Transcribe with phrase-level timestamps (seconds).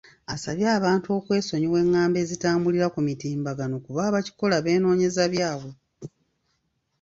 [0.33, 5.71] Asabye abantu okwesonyiwa engambo ezitambulira ku mitimbagano kuba abakikola beenoonyeza byabwe.